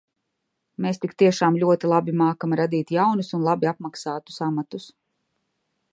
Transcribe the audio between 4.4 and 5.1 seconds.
amatus.